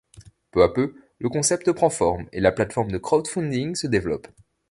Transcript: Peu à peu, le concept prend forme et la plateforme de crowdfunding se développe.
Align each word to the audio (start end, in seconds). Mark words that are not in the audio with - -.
Peu 0.49 0.63
à 0.63 0.69
peu, 0.69 0.95
le 1.19 1.29
concept 1.29 1.71
prend 1.73 1.91
forme 1.91 2.25
et 2.33 2.39
la 2.39 2.51
plateforme 2.51 2.91
de 2.91 2.97
crowdfunding 2.97 3.75
se 3.75 3.85
développe. 3.85 4.27